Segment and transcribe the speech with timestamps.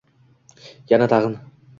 [0.93, 1.37] Yana-tag‘in...